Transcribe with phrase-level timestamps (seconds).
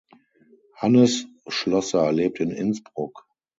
[0.77, 3.27] Hannes Schlosser lebt in Innsbruck.